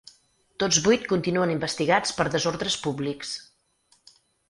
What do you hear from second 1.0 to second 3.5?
continuen investigats per desordres públics.